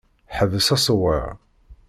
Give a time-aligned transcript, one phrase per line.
[0.37, 1.27] Ḥbes aṣewwer!